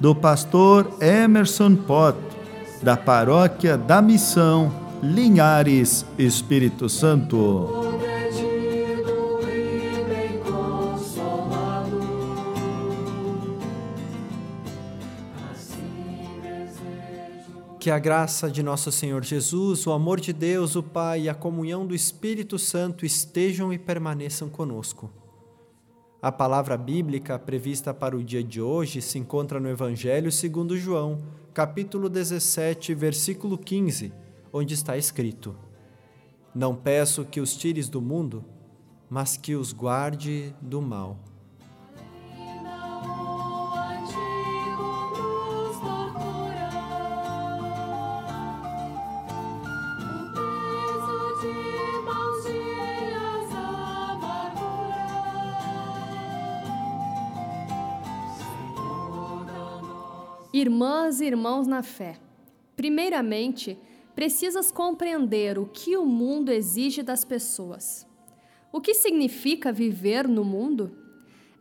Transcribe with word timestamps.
do 0.00 0.14
pastor 0.14 0.96
Emerson 0.98 1.76
Pot, 1.76 2.16
da 2.82 2.96
paróquia 2.96 3.76
da 3.76 4.00
Missão 4.00 4.72
Linhares 5.02 6.06
Espírito 6.18 6.88
Santo. 6.88 7.68
Que 17.78 17.90
a 17.90 17.98
graça 17.98 18.50
de 18.50 18.62
nosso 18.62 18.90
Senhor 18.90 19.22
Jesus, 19.22 19.86
o 19.86 19.92
amor 19.92 20.18
de 20.20 20.32
Deus, 20.32 20.76
o 20.76 20.82
Pai 20.82 21.22
e 21.22 21.28
a 21.28 21.34
comunhão 21.34 21.86
do 21.86 21.94
Espírito 21.94 22.58
Santo 22.58 23.04
estejam 23.04 23.70
e 23.72 23.78
permaneçam 23.78 24.48
conosco 24.48 25.19
a 26.22 26.30
palavra 26.30 26.76
bíblica 26.76 27.38
prevista 27.38 27.94
para 27.94 28.14
o 28.14 28.22
dia 28.22 28.44
de 28.44 28.60
hoje 28.60 29.00
se 29.00 29.18
encontra 29.18 29.58
no 29.58 29.70
Evangelho 29.70 30.30
segundo 30.30 30.76
João, 30.76 31.18
capítulo 31.54 32.10
17, 32.10 32.92
versículo 32.94 33.56
15, 33.56 34.12
onde 34.52 34.74
está 34.74 34.98
escrito: 34.98 35.56
Não 36.54 36.74
peço 36.74 37.24
que 37.24 37.40
os 37.40 37.56
tires 37.56 37.88
do 37.88 38.02
mundo, 38.02 38.44
mas 39.08 39.38
que 39.38 39.54
os 39.54 39.72
guarde 39.72 40.54
do 40.60 40.82
mal. 40.82 41.18
Irmãs 60.60 61.22
e 61.22 61.24
irmãos 61.24 61.66
na 61.66 61.82
fé, 61.82 62.20
primeiramente, 62.76 63.78
precisas 64.14 64.70
compreender 64.70 65.58
o 65.58 65.64
que 65.64 65.96
o 65.96 66.04
mundo 66.04 66.52
exige 66.52 67.02
das 67.02 67.24
pessoas. 67.24 68.06
O 68.70 68.78
que 68.78 68.92
significa 68.92 69.72
viver 69.72 70.28
no 70.28 70.44
mundo? 70.44 70.94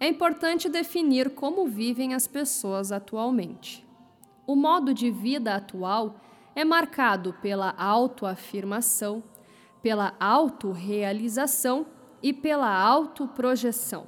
É 0.01 0.07
importante 0.09 0.67
definir 0.67 1.29
como 1.29 1.65
vivem 1.65 2.13
as 2.13 2.27
pessoas 2.27 2.91
atualmente. 2.91 3.87
O 4.45 4.53
modo 4.53 4.93
de 4.93 5.09
vida 5.09 5.55
atual 5.55 6.19
é 6.53 6.65
marcado 6.65 7.33
pela 7.41 7.73
autoafirmação, 7.77 9.23
pela 9.81 10.13
autorrealização 10.19 11.85
e 12.21 12.33
pela 12.33 12.69
autoprojeção. 12.69 14.07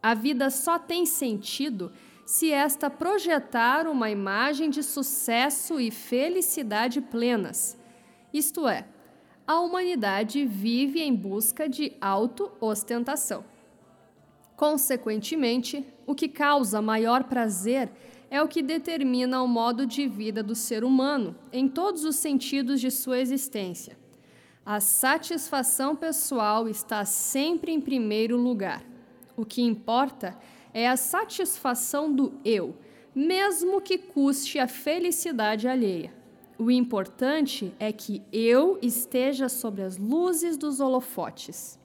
A 0.00 0.14
vida 0.14 0.50
só 0.50 0.78
tem 0.78 1.04
sentido 1.04 1.90
se 2.30 2.52
esta 2.52 2.88
projetar 2.88 3.88
uma 3.88 4.08
imagem 4.08 4.70
de 4.70 4.84
sucesso 4.84 5.80
e 5.80 5.90
felicidade 5.90 7.00
plenas. 7.00 7.76
Isto 8.32 8.68
é, 8.68 8.86
a 9.44 9.58
humanidade 9.58 10.46
vive 10.46 11.02
em 11.02 11.12
busca 11.12 11.68
de 11.68 11.92
auto-ostentação. 12.00 13.44
Consequentemente, 14.54 15.84
o 16.06 16.14
que 16.14 16.28
causa 16.28 16.80
maior 16.80 17.24
prazer 17.24 17.90
é 18.30 18.40
o 18.40 18.46
que 18.46 18.62
determina 18.62 19.42
o 19.42 19.48
modo 19.48 19.84
de 19.84 20.06
vida 20.06 20.40
do 20.40 20.54
ser 20.54 20.84
humano 20.84 21.34
em 21.52 21.66
todos 21.66 22.04
os 22.04 22.14
sentidos 22.14 22.80
de 22.80 22.92
sua 22.92 23.18
existência. 23.18 23.98
A 24.64 24.78
satisfação 24.78 25.96
pessoal 25.96 26.68
está 26.68 27.04
sempre 27.04 27.72
em 27.72 27.80
primeiro 27.80 28.36
lugar. 28.36 28.84
O 29.36 29.44
que 29.44 29.62
importa 29.62 30.28
é 30.28 30.59
é 30.72 30.88
a 30.88 30.96
satisfação 30.96 32.12
do 32.12 32.34
eu, 32.44 32.76
mesmo 33.14 33.80
que 33.80 33.98
custe 33.98 34.58
a 34.58 34.68
felicidade 34.68 35.68
alheia. 35.68 36.12
O 36.58 36.70
importante 36.70 37.72
é 37.78 37.92
que 37.92 38.22
eu 38.32 38.78
esteja 38.82 39.48
sobre 39.48 39.82
as 39.82 39.96
luzes 39.96 40.56
dos 40.56 40.78
holofotes. 40.80 41.78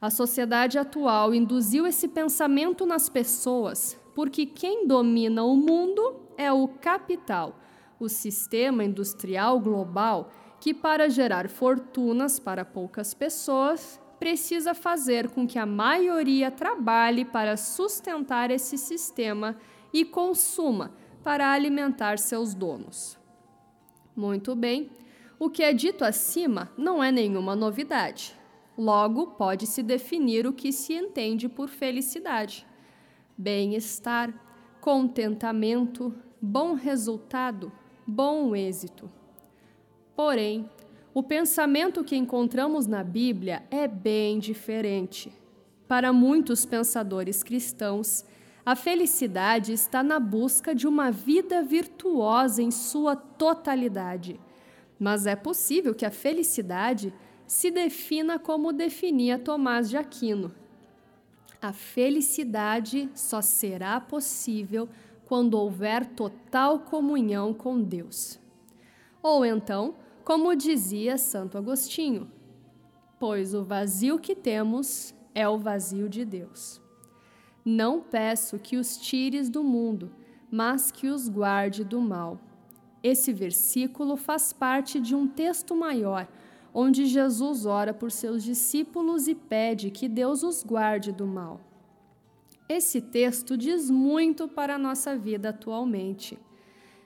A 0.00 0.10
sociedade 0.10 0.78
atual 0.78 1.32
induziu 1.32 1.86
esse 1.86 2.08
pensamento 2.08 2.84
nas 2.84 3.08
pessoas 3.08 3.96
porque 4.14 4.46
quem 4.46 4.86
domina 4.86 5.42
o 5.42 5.56
mundo 5.56 6.20
é 6.36 6.52
o 6.52 6.68
capital, 6.68 7.58
o 7.98 8.08
sistema 8.08 8.84
industrial 8.84 9.60
global 9.60 10.30
que, 10.60 10.72
para 10.72 11.08
gerar 11.08 11.48
fortunas 11.48 12.38
para 12.38 12.64
poucas 12.64 13.14
pessoas, 13.14 14.00
precisa 14.22 14.72
fazer 14.72 15.30
com 15.30 15.48
que 15.48 15.58
a 15.58 15.66
maioria 15.66 16.48
trabalhe 16.48 17.24
para 17.24 17.56
sustentar 17.56 18.52
esse 18.52 18.78
sistema 18.78 19.56
e 19.92 20.04
consuma 20.04 20.92
para 21.24 21.50
alimentar 21.50 22.20
seus 22.20 22.54
donos. 22.54 23.18
Muito 24.14 24.54
bem, 24.54 24.92
o 25.40 25.50
que 25.50 25.64
é 25.64 25.72
dito 25.72 26.04
acima 26.04 26.70
não 26.78 27.02
é 27.02 27.10
nenhuma 27.10 27.56
novidade. 27.56 28.32
Logo, 28.78 29.26
pode-se 29.32 29.82
definir 29.82 30.46
o 30.46 30.52
que 30.52 30.70
se 30.70 30.92
entende 30.92 31.48
por 31.48 31.68
felicidade: 31.68 32.64
bem-estar, 33.36 34.32
contentamento, 34.80 36.14
bom 36.40 36.74
resultado, 36.74 37.72
bom 38.06 38.54
êxito. 38.54 39.10
Porém, 40.14 40.70
o 41.14 41.22
pensamento 41.22 42.02
que 42.02 42.16
encontramos 42.16 42.86
na 42.86 43.04
Bíblia 43.04 43.62
é 43.70 43.86
bem 43.86 44.38
diferente. 44.38 45.30
Para 45.86 46.12
muitos 46.12 46.64
pensadores 46.64 47.42
cristãos, 47.42 48.24
a 48.64 48.74
felicidade 48.74 49.72
está 49.72 50.02
na 50.02 50.18
busca 50.18 50.74
de 50.74 50.86
uma 50.86 51.10
vida 51.10 51.62
virtuosa 51.62 52.62
em 52.62 52.70
sua 52.70 53.14
totalidade. 53.14 54.40
Mas 54.98 55.26
é 55.26 55.36
possível 55.36 55.94
que 55.94 56.06
a 56.06 56.10
felicidade 56.10 57.12
se 57.46 57.70
defina 57.70 58.38
como 58.38 58.72
definia 58.72 59.38
Tomás 59.38 59.90
de 59.90 59.98
Aquino. 59.98 60.54
A 61.60 61.72
felicidade 61.72 63.10
só 63.14 63.42
será 63.42 64.00
possível 64.00 64.88
quando 65.26 65.58
houver 65.58 66.06
total 66.06 66.78
comunhão 66.78 67.52
com 67.52 67.82
Deus. 67.82 68.38
Ou 69.22 69.44
então, 69.44 69.94
como 70.24 70.54
dizia 70.54 71.18
Santo 71.18 71.58
Agostinho, 71.58 72.30
pois 73.18 73.54
o 73.54 73.64
vazio 73.64 74.18
que 74.18 74.34
temos 74.34 75.14
é 75.34 75.48
o 75.48 75.58
vazio 75.58 76.08
de 76.08 76.24
Deus. 76.24 76.80
Não 77.64 78.00
peço 78.00 78.58
que 78.58 78.76
os 78.76 78.96
tires 78.96 79.48
do 79.48 79.62
mundo, 79.62 80.10
mas 80.50 80.90
que 80.90 81.08
os 81.08 81.28
guarde 81.28 81.84
do 81.84 82.00
mal. 82.00 82.40
Esse 83.02 83.32
versículo 83.32 84.16
faz 84.16 84.52
parte 84.52 85.00
de 85.00 85.14
um 85.14 85.26
texto 85.26 85.74
maior, 85.74 86.28
onde 86.74 87.06
Jesus 87.06 87.66
ora 87.66 87.92
por 87.92 88.10
seus 88.10 88.42
discípulos 88.42 89.28
e 89.28 89.34
pede 89.34 89.90
que 89.90 90.08
Deus 90.08 90.42
os 90.42 90.62
guarde 90.62 91.12
do 91.12 91.26
mal. 91.26 91.60
Esse 92.68 93.00
texto 93.00 93.56
diz 93.56 93.90
muito 93.90 94.48
para 94.48 94.76
a 94.76 94.78
nossa 94.78 95.16
vida 95.16 95.50
atualmente. 95.50 96.38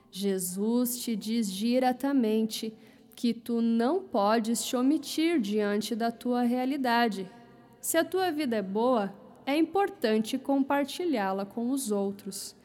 Jesus 0.09 0.99
te 0.99 1.15
diz 1.15 1.51
diretamente 1.51 2.73
que 3.17 3.33
tu 3.33 3.63
não 3.63 3.99
podes 4.03 4.63
te 4.63 4.75
omitir 4.75 5.39
diante 5.39 5.95
da 5.95 6.11
tua 6.11 6.43
realidade. 6.43 7.27
Se 7.81 7.97
a 7.97 8.05
tua 8.05 8.31
vida 8.31 8.57
é 8.57 8.61
boa, 8.61 9.11
é 9.43 9.57
importante 9.57 10.37
compartilhá-la 10.37 11.43
com 11.43 11.71
os 11.71 11.91
outros. 11.91 12.55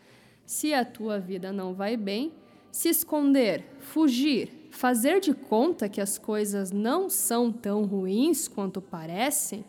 Se 0.45 0.75
a 0.75 0.85
tua 0.85 1.19
vida 1.19 1.51
não 1.51 1.73
vai 1.73 1.97
bem, 1.97 2.35
se 2.71 2.91
esconder, 2.91 3.65
fugir, 3.79 4.69
fazer 4.71 5.21
de 5.21 5.33
conta 5.33 5.89
que 5.89 6.03
as 6.03 6.19
coisas 6.19 6.71
não 6.71 7.09
são 7.09 7.51
tão 7.51 7.87
ruins 7.87 8.47
quanto 8.47 8.83
parecem, 8.83 9.65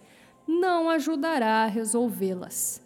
não 0.46 0.90
ajudará 0.90 1.64
a 1.64 1.68
resolvê-las. 1.68 2.82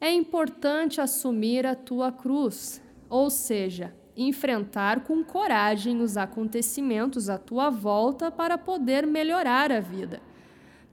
É 0.00 0.10
importante 0.10 1.02
assumir 1.02 1.66
a 1.66 1.74
tua 1.74 2.10
cruz, 2.10 2.80
ou 3.10 3.28
seja, 3.28 3.94
enfrentar 4.16 5.04
com 5.04 5.24
coragem 5.24 6.00
os 6.00 6.16
acontecimentos 6.16 7.28
à 7.28 7.38
tua 7.38 7.70
volta 7.70 8.30
para 8.30 8.58
poder 8.58 9.06
melhorar 9.06 9.72
a 9.72 9.80
vida. 9.80 10.20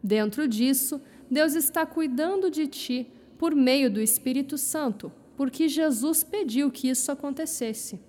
Dentro 0.02 0.48
disso, 0.48 1.02
Deus 1.30 1.54
está 1.54 1.86
cuidando 1.86 2.50
de 2.50 2.68
ti 2.68 3.12
por 3.38 3.54
meio 3.54 3.92
do 3.92 4.02
Espírito 4.02 4.58
Santo, 4.58 5.12
porque 5.36 5.68
Jesus 5.68 6.24
pediu 6.24 6.72
que 6.72 6.90
isso 6.90 7.12
acontecesse. 7.12 8.00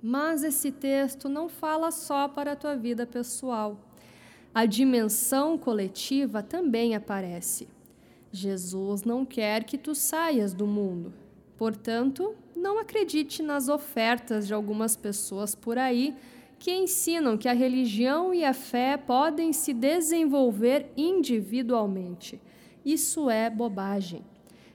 Mas 0.00 0.44
esse 0.44 0.70
texto 0.70 1.28
não 1.28 1.48
fala 1.48 1.90
só 1.90 2.28
para 2.28 2.52
a 2.52 2.56
tua 2.56 2.76
vida 2.76 3.06
pessoal. 3.06 3.80
A 4.54 4.64
dimensão 4.64 5.58
coletiva 5.58 6.42
também 6.42 6.94
aparece. 6.94 7.68
Jesus 8.30 9.02
não 9.02 9.24
quer 9.24 9.64
que 9.64 9.78
tu 9.78 9.94
saias 9.94 10.52
do 10.52 10.66
mundo. 10.66 11.12
Portanto, 11.58 12.36
não 12.56 12.78
acredite 12.78 13.42
nas 13.42 13.68
ofertas 13.68 14.46
de 14.46 14.54
algumas 14.54 14.96
pessoas 14.96 15.56
por 15.56 15.76
aí 15.76 16.14
que 16.56 16.70
ensinam 16.70 17.36
que 17.36 17.48
a 17.48 17.52
religião 17.52 18.32
e 18.32 18.44
a 18.44 18.54
fé 18.54 18.96
podem 18.96 19.52
se 19.52 19.74
desenvolver 19.74 20.86
individualmente. 20.96 22.40
Isso 22.84 23.28
é 23.28 23.50
bobagem. 23.50 24.24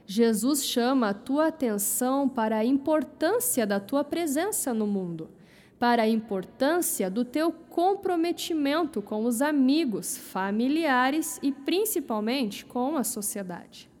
Jesus 0.06 0.62
chama 0.62 1.08
a 1.08 1.14
tua 1.14 1.46
atenção 1.46 2.28
para 2.28 2.58
a 2.58 2.64
importância 2.64 3.66
da 3.66 3.80
tua 3.80 4.04
presença 4.04 4.74
no 4.74 4.86
mundo, 4.86 5.30
para 5.78 6.02
a 6.02 6.08
importância 6.08 7.10
do 7.10 7.24
teu 7.24 7.50
comprometimento 7.50 9.00
com 9.00 9.24
os 9.24 9.40
amigos, 9.40 10.18
familiares 10.18 11.40
e 11.42 11.50
principalmente 11.50 12.66
com 12.66 12.98
a 12.98 13.04
sociedade. 13.04 13.93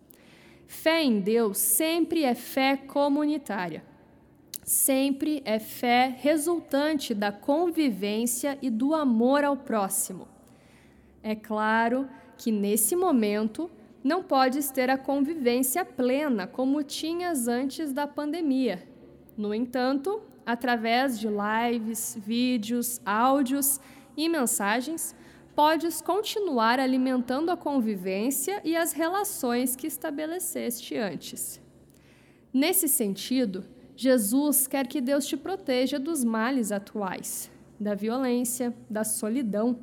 Fé 0.74 1.02
em 1.02 1.20
Deus 1.20 1.56
sempre 1.56 2.24
é 2.24 2.34
fé 2.34 2.76
comunitária. 2.76 3.82
Sempre 4.62 5.40
é 5.44 5.58
fé 5.58 6.14
resultante 6.20 7.14
da 7.14 7.32
convivência 7.32 8.58
e 8.60 8.68
do 8.68 8.92
amor 8.92 9.44
ao 9.44 9.56
próximo. 9.56 10.28
É 11.22 11.34
claro 11.34 12.06
que 12.36 12.50
nesse 12.52 12.94
momento 12.96 13.70
não 14.02 14.22
podes 14.22 14.70
ter 14.70 14.90
a 14.90 14.98
convivência 14.98 15.84
plena 15.84 16.46
como 16.46 16.82
tinhas 16.82 17.48
antes 17.48 17.92
da 17.92 18.06
pandemia. 18.06 18.86
No 19.38 19.54
entanto, 19.54 20.20
através 20.44 21.18
de 21.18 21.28
lives, 21.28 22.18
vídeos, 22.20 23.00
áudios 23.06 23.80
e 24.16 24.28
mensagens, 24.28 25.14
podes 25.54 26.00
continuar 26.00 26.80
alimentando 26.80 27.50
a 27.50 27.56
convivência 27.56 28.60
e 28.64 28.76
as 28.76 28.92
relações 28.92 29.76
que 29.76 29.86
estabeleceste 29.86 30.96
antes. 30.96 31.60
Nesse 32.52 32.88
sentido, 32.88 33.64
Jesus 33.96 34.66
quer 34.66 34.86
que 34.86 35.00
Deus 35.00 35.26
te 35.26 35.36
proteja 35.36 35.98
dos 35.98 36.24
males 36.24 36.72
atuais, 36.72 37.50
da 37.78 37.94
violência, 37.94 38.74
da 38.90 39.04
solidão, 39.04 39.78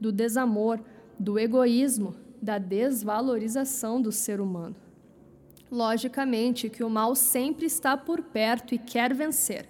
do 0.00 0.12
desamor, 0.12 0.80
do 1.18 1.38
egoísmo, 1.38 2.14
da 2.40 2.58
desvalorização 2.58 4.00
do 4.00 4.12
ser 4.12 4.40
humano. 4.40 4.76
Logicamente 5.70 6.70
que 6.70 6.84
o 6.84 6.88
mal 6.88 7.14
sempre 7.14 7.66
está 7.66 7.96
por 7.96 8.22
perto 8.22 8.74
e 8.74 8.78
quer 8.78 9.12
vencer. 9.12 9.68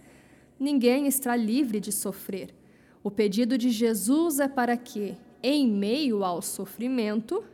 Ninguém 0.61 1.06
está 1.06 1.35
livre 1.35 1.81
de 1.81 1.91
sofrer. 1.91 2.55
O 3.03 3.11
pedido 3.11 3.56
de 3.56 3.71
Jesus 3.71 4.39
é 4.39 4.49
para 4.49 4.77
que, 4.77 5.17
em 5.43 5.69
meio 5.69 6.25
ao 6.25 6.43
sofrimento, 6.43 7.44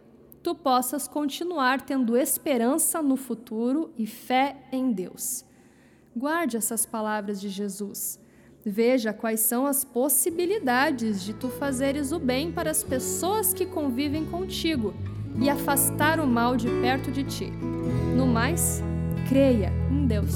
tu 0.43 0.55
possas 0.55 1.09
continuar 1.09 1.81
tendo 1.83 2.17
esperança 2.17 3.03
no 3.03 3.17
futuro 3.17 3.91
e 3.97 4.07
fé 4.07 4.57
em 4.71 4.93
Deus. 4.93 5.45
Guarde 6.17 6.57
essas 6.57 6.87
palavras 6.87 7.41
de 7.41 7.49
Jesus. 7.49 8.21
Veja 8.65 9.13
quais 9.13 9.41
são 9.41 9.67
as 9.67 9.85
possibilidades 9.85 11.23
de 11.23 11.35
tu 11.35 11.49
fazeres 11.49 12.13
o 12.13 12.19
bem 12.19 12.51
para 12.51 12.71
as 12.71 12.83
pessoas 12.83 13.53
que 13.53 13.67
convivem 13.67 14.25
contigo 14.25 14.95
e 15.41 15.51
afastar 15.51 16.21
o 16.21 16.27
mal 16.27 16.57
de 16.57 16.69
perto 16.81 17.11
de 17.11 17.25
ti. 17.25 17.51
No 18.17 18.27
mais, 18.27 18.81
creia 19.29 19.71
em 19.91 20.07
Deus. 20.07 20.35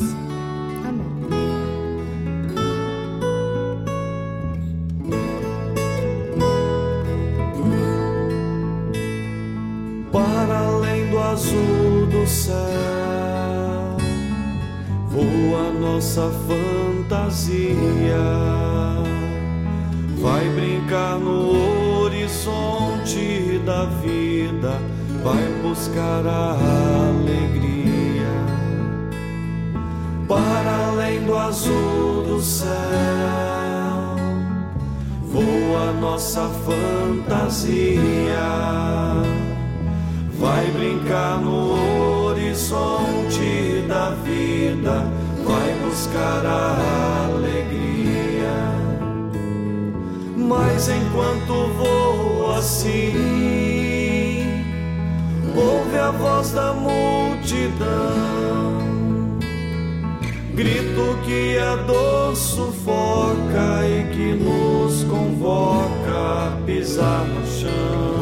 Azul 11.33 12.07
do 12.11 12.27
céu 12.27 13.09
voa 15.19 15.73
nossa 15.73 16.31
fantasia. 16.47 17.57
Vai 20.21 20.49
brincar 20.51 21.19
no 21.19 22.03
horizonte 22.03 23.61
da 23.65 23.87
vida, 24.03 24.81
vai 25.23 25.43
buscar 25.63 26.27
a 26.27 26.57
alegria. 27.09 28.29
Para 30.29 30.89
além 30.89 31.25
do 31.25 31.37
azul 31.37 32.25
do 32.25 32.41
céu, 32.41 32.69
voa 35.23 35.93
nossa 36.01 36.49
fantasia. 36.67 37.89
Vai 40.39 40.67
brincar 40.71 41.41
no 41.41 42.27
horizonte 42.27 43.85
da 43.89 44.11
vida, 44.11 45.05
vai 45.45 45.75
buscar 45.85 46.47
a 46.47 47.27
alegria. 47.35 48.55
Mas 50.37 50.89
enquanto 50.89 51.69
vou 51.77 52.55
assim, 52.55 53.15
ouve 55.57 55.99
a 55.99 56.13
voz 56.13 56.53
da 56.53 56.73
multidão, 56.73 57.89
grito 60.55 61.19
que 61.25 61.59
a 61.59 61.75
dor 61.83 62.37
sufoca 62.37 63.85
e 63.85 64.09
que 64.15 64.35
nos 64.35 65.03
convoca 65.03 66.47
a 66.47 66.63
pisar 66.65 67.25
no 67.27 67.45
chão. 67.45 68.18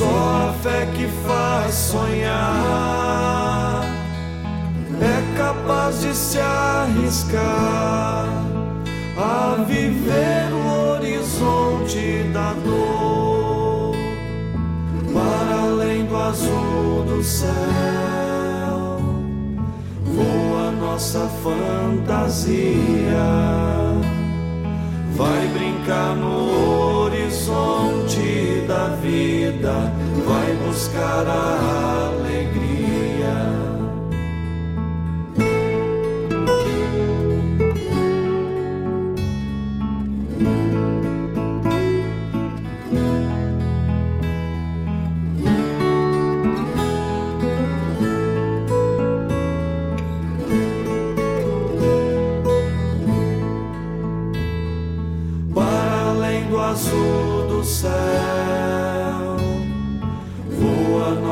Só 0.00 0.06
a 0.06 0.54
fé 0.62 0.88
que 0.96 1.06
faz 1.28 1.74
sonhar 1.74 2.32
é 4.98 5.36
capaz 5.36 6.00
de 6.00 6.14
se 6.14 6.38
arriscar 6.38 7.38
a 9.18 9.62
viver 9.68 10.50
o 10.54 10.92
horizonte 10.92 12.24
da 12.32 12.54
dor 12.64 13.94
para 15.12 15.64
além 15.64 16.06
do 16.06 16.16
azul 16.16 17.04
do 17.06 17.22
céu. 17.22 17.50
Voa 20.06 20.70
nossa 20.80 21.28
fantasia, 21.44 22.56
vai 25.20 25.46
brincar 25.48 26.16
no 26.16 27.02
horizonte 27.02 28.64
da 28.66 28.86
vida, 29.02 29.92
vai 30.26 30.54
buscar 30.66 31.26
a 31.26 32.08
alegria. 32.08 32.39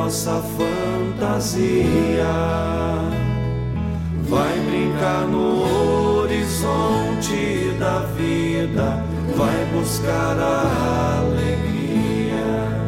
Nossa 0.09 0.43
fantasia, 0.57 2.25
vai 4.27 4.59
brincar 4.61 5.27
no 5.27 6.21
horizonte 6.23 7.77
da 7.79 7.99
vida, 8.17 9.05
vai 9.37 9.67
buscar 9.67 10.39
a 10.39 11.19
alegria. 11.19 12.79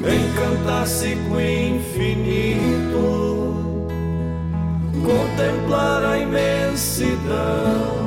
Encantar-se 0.00 1.14
com 1.28 1.34
o 1.36 1.40
infinito, 1.40 3.04
contemplar 5.04 6.04
a 6.04 6.18
imensidão 6.18 8.00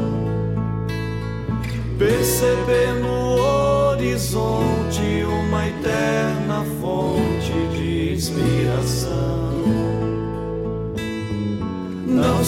perceber 1.97 2.93
no 3.01 3.22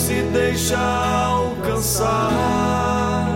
se 0.06 0.22
deixa 0.32 0.78
alcançar, 1.26 3.28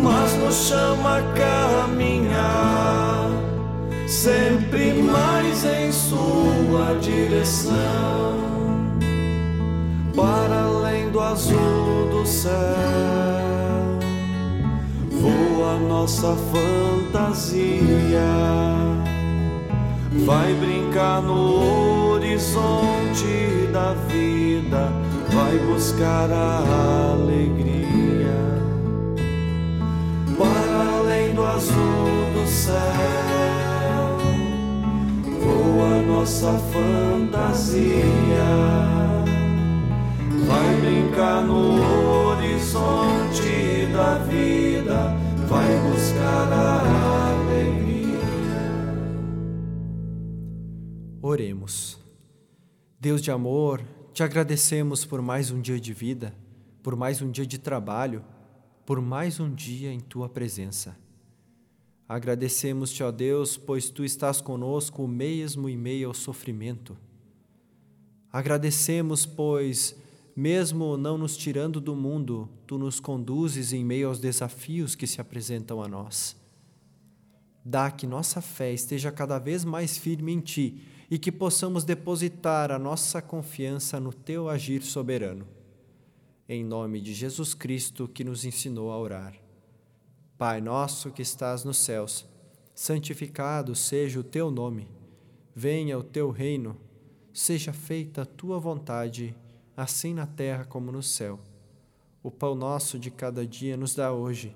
mas 0.00 0.32
nos 0.34 0.68
chama 0.68 1.18
a 1.18 1.22
caminhar 1.34 3.30
sempre 4.06 5.02
mais 5.02 5.64
em 5.64 5.90
sua 5.90 6.96
direção, 7.00 8.38
para 10.14 10.62
além 10.66 11.10
do 11.10 11.18
azul 11.18 12.10
do 12.12 12.24
céu, 12.24 12.52
voa 15.20 15.80
nossa 15.80 16.36
fantasia, 16.52 18.20
vai 20.24 20.54
brincar 20.54 21.20
no 21.22 22.12
horizonte 22.12 23.68
da 23.72 23.94
vida, 24.06 25.03
vai 25.34 25.58
buscar 25.58 26.30
a 26.30 27.12
alegria, 27.12 28.38
para 30.38 30.98
além 30.98 31.34
do 31.34 31.44
azul 31.44 32.32
do 32.34 32.46
céu 32.46 33.34
nossa 36.24 36.58
fantasia. 36.72 37.84
Vai 40.46 40.80
brincar 40.80 41.44
no 41.44 42.30
horizonte 42.30 43.86
da 43.92 44.18
vida, 44.20 45.14
vai 45.46 45.78
buscar 45.90 46.50
a 46.50 47.30
alegria. 47.30 48.20
Oremos. 51.20 51.98
Deus 52.98 53.20
de 53.20 53.30
amor, 53.30 53.82
te 54.14 54.22
agradecemos 54.22 55.04
por 55.04 55.20
mais 55.20 55.50
um 55.50 55.60
dia 55.60 55.80
de 55.80 55.92
vida, 55.92 56.32
por 56.84 56.94
mais 56.94 57.20
um 57.20 57.32
dia 57.32 57.44
de 57.44 57.58
trabalho, 57.58 58.24
por 58.86 59.00
mais 59.00 59.40
um 59.40 59.52
dia 59.52 59.92
em 59.92 59.98
tua 59.98 60.28
presença. 60.28 60.96
Agradecemos-te, 62.08 63.02
ó 63.02 63.10
Deus, 63.10 63.56
pois 63.56 63.90
tu 63.90 64.04
estás 64.04 64.40
conosco 64.40 65.08
mesmo 65.08 65.68
em 65.68 65.76
meio 65.76 66.06
ao 66.06 66.14
sofrimento. 66.14 66.96
Agradecemos, 68.32 69.26
pois, 69.26 69.96
mesmo 70.36 70.96
não 70.96 71.18
nos 71.18 71.36
tirando 71.36 71.80
do 71.80 71.96
mundo, 71.96 72.48
tu 72.68 72.78
nos 72.78 73.00
conduzes 73.00 73.72
em 73.72 73.84
meio 73.84 74.06
aos 74.06 74.20
desafios 74.20 74.94
que 74.94 75.08
se 75.08 75.20
apresentam 75.20 75.82
a 75.82 75.88
nós. 75.88 76.36
Dá 77.64 77.90
que 77.90 78.06
nossa 78.06 78.42
fé 78.42 78.72
esteja 78.72 79.10
cada 79.10 79.38
vez 79.38 79.64
mais 79.64 79.96
firme 79.96 80.32
em 80.32 80.40
ti 80.40 80.82
e 81.10 81.18
que 81.18 81.32
possamos 81.32 81.84
depositar 81.84 82.70
a 82.70 82.78
nossa 82.78 83.22
confiança 83.22 83.98
no 83.98 84.12
teu 84.12 84.48
agir 84.48 84.82
soberano. 84.82 85.46
Em 86.46 86.62
nome 86.62 87.00
de 87.00 87.14
Jesus 87.14 87.54
Cristo, 87.54 88.06
que 88.06 88.22
nos 88.22 88.44
ensinou 88.44 88.92
a 88.92 88.98
orar. 88.98 89.34
Pai 90.36 90.60
nosso 90.60 91.10
que 91.10 91.22
estás 91.22 91.64
nos 91.64 91.78
céus, 91.78 92.26
santificado 92.74 93.74
seja 93.74 94.20
o 94.20 94.24
teu 94.24 94.50
nome. 94.50 94.88
Venha 95.54 95.98
o 95.98 96.02
teu 96.02 96.30
reino. 96.30 96.76
Seja 97.32 97.72
feita 97.72 98.22
a 98.22 98.26
tua 98.26 98.58
vontade, 98.58 99.34
assim 99.76 100.12
na 100.12 100.26
terra 100.26 100.64
como 100.64 100.92
no 100.92 101.02
céu. 101.02 101.40
O 102.22 102.30
pão 102.30 102.54
nosso 102.54 102.98
de 102.98 103.10
cada 103.10 103.46
dia 103.46 103.76
nos 103.76 103.94
dá 103.94 104.12
hoje, 104.12 104.54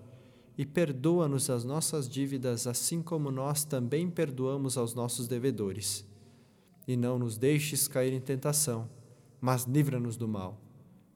e 0.59 0.67
perdoa-nos 0.67 1.49
as 1.49 1.63
nossas 1.63 2.09
dívidas, 2.09 2.67
assim 2.67 3.01
como 3.01 3.31
nós 3.31 3.65
também 3.65 4.11
perdoamos 4.11 4.77
aos 4.77 4.93
nossos 4.93 5.29
devedores. 5.29 6.05
E 6.87 6.97
não 6.97 7.17
nos 7.17 7.39
deixes 7.39 7.87
cair 7.87 8.13
em 8.13 8.21
tentação, 8.21 8.91
mas 9.41 9.65
livra-nos 9.65 10.17
do 10.17 10.27
mal, 10.27 10.61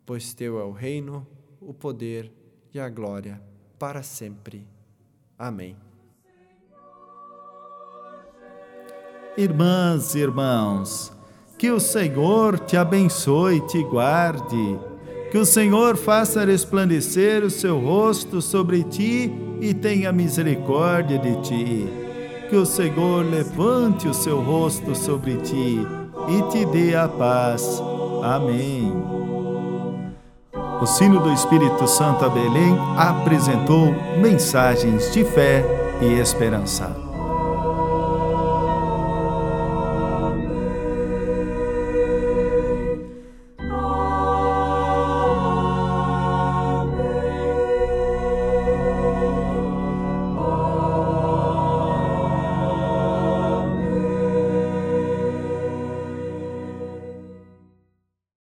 pois 0.07 0.33
teu 0.33 0.61
é 0.61 0.65
o 0.65 0.71
reino, 0.71 1.27
o 1.61 1.75
poder 1.75 2.33
e 2.73 2.79
a 2.79 2.89
glória 2.89 3.43
para 3.81 4.01
sempre. 4.05 4.65
Amém. 5.37 5.77
Irmãs 9.37 10.15
e 10.15 10.21
irmãos, 10.21 11.13
que 11.59 11.69
o 11.69 11.81
Senhor 11.81 12.61
te 12.61 12.77
abençoe 12.77 13.57
e 13.57 13.67
te 13.67 13.83
guarde, 13.83 14.79
que 15.33 15.39
o 15.39 15.47
Senhor 15.47 15.97
faça 15.97 16.45
resplandecer 16.45 17.43
o 17.43 17.51
seu 17.51 17.81
rosto 17.81 18.41
sobre 18.41 18.85
ti 18.85 19.33
e 19.61 19.73
tenha 19.73 20.13
misericórdia 20.13 21.19
de 21.19 21.35
ti, 21.41 21.89
que 22.51 22.57
o 22.57 22.67
Senhor 22.67 23.25
levante 23.25 24.07
o 24.07 24.13
seu 24.13 24.41
rosto 24.41 24.95
sobre 24.95 25.37
ti 25.37 25.81
e 26.29 26.53
te 26.53 26.67
dê 26.67 26.95
a 26.95 27.09
paz. 27.09 27.83
Amém 28.23 28.93
o 30.83 30.87
sino 30.87 31.21
do 31.21 31.33
Espírito 31.33 31.87
Santo 31.87 32.25
a 32.25 32.29
Belém 32.29 32.77
apresentou 32.97 33.95
mensagens 34.21 35.13
de 35.13 35.23
fé 35.23 35.65
e 36.01 36.19
esperança. 36.19 37.12